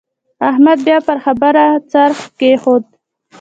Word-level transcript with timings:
احمد 0.49 0.79
بيا 0.85 0.97
پر 1.07 1.17
خبره 1.25 1.65
څرخ 1.91 2.19
کېښود. 2.39 2.83